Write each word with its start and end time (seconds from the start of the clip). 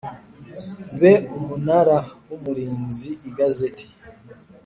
be 0.99 1.13
Umunara 1.37 1.97
w 2.27 2.29
Umurinzi 2.37 3.09
Igazeti 3.29 3.87